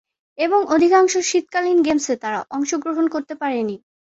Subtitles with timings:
[0.37, 3.75] এবং অধিকাংশ শীতকালীন গেমসে তারা অংশগ্রহণ করতে পারেনি।